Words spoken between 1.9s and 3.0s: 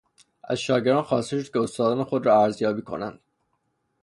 خود را ارزیابی